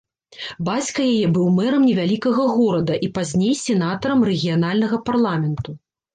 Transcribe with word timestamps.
Бацька 0.69 0.99
яе 1.13 1.27
быў 1.35 1.45
мэрам 1.57 1.85
невялікага 1.89 2.47
горада 2.55 2.97
і 3.09 3.11
пазней 3.19 3.53
сенатарам 3.61 4.27
рэгіянальнага 4.33 5.03
парламенту. 5.13 5.71